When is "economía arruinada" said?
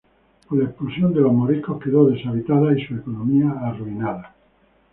2.95-4.33